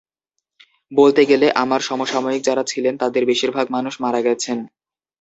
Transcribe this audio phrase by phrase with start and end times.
[0.91, 4.57] বলতে গেলে আমার সমসাময়িক যাঁরা ছিলেন, তাঁদের বেশির ভাগ মানুষ মারা গেছেন।